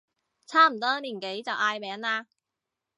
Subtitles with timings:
[0.47, 2.25] 差唔多年紀就嗌名啦